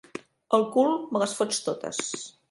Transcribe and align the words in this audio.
Al 0.57 0.63
cul 0.75 0.95
me 1.11 1.21
les 1.23 1.35
fots 1.41 1.59
totes. 1.67 2.01